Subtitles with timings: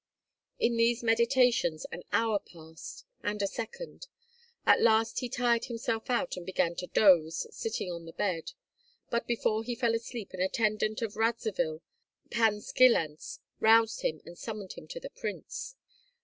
[0.57, 4.07] In these meditations an hour passed, and a second.
[4.65, 8.53] At last he tired himself out and began to doze, sitting on the bed;
[9.11, 11.83] but before he fell asleep an attendant of Radzivill,
[12.31, 15.75] Pan Skillandz, roused him and summoned him to the prince.